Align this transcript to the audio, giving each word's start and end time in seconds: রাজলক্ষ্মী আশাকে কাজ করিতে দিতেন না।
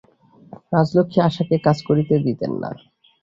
রাজলক্ষ্মী 0.73 1.19
আশাকে 1.27 1.55
কাজ 1.65 1.77
করিতে 1.87 2.15
দিতেন 2.25 2.51
না। 2.61 2.69